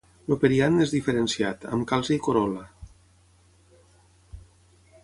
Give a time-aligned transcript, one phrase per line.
[0.27, 2.65] El periant és diferenciat, amb calze i corol·la.